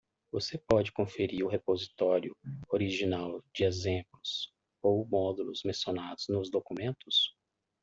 [0.31, 2.35] Você pode conferir o repositório
[2.71, 7.35] original de exemplos ou módulos mencionados nos documentos.